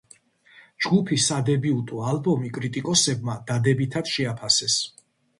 ჯგუფის 0.83 1.25
სადებიუტო 1.31 1.99
ალბომი 2.11 2.49
კრიტიკოსებმა 2.55 3.35
დადებითად 3.51 4.09
შეაფასეს. 4.13 4.79